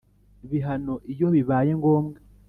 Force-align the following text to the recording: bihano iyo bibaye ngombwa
bihano 0.49 0.95
iyo 1.13 1.27
bibaye 1.33 1.71
ngombwa 1.79 2.17